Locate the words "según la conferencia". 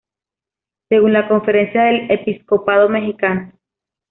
0.89-1.83